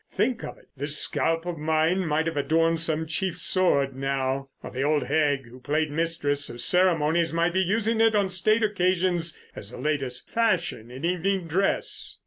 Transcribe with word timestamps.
Think 0.11 0.43
of 0.43 0.57
it, 0.57 0.67
this 0.75 0.97
scalp 0.97 1.45
of 1.45 1.59
mine 1.59 2.07
might 2.07 2.25
have 2.25 2.35
adorned 2.35 2.79
some 2.79 3.05
chief's 3.05 3.43
sword 3.43 3.95
now; 3.95 4.49
or 4.63 4.71
the 4.71 4.81
old 4.81 5.03
hag 5.03 5.47
who 5.47 5.59
played 5.59 5.91
mistress 5.91 6.49
of 6.49 6.59
ceremonies 6.59 7.33
might 7.33 7.53
be 7.53 7.61
using 7.61 8.01
it 8.01 8.15
on 8.15 8.29
state 8.31 8.63
occasions 8.63 9.39
as 9.55 9.69
the 9.69 9.77
latest 9.77 10.31
fashion 10.31 10.89
in 10.89 11.05
evening 11.05 11.45
dress." 11.45 12.17